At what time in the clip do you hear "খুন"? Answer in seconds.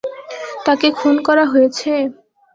0.99-1.15